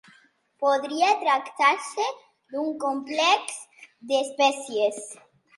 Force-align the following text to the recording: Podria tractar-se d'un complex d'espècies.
Podria 0.63 1.09
tractar-se 1.23 2.07
d'un 2.55 2.71
complex 2.87 3.63
d'espècies. 4.13 5.01